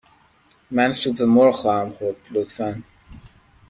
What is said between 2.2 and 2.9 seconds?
لطفاً.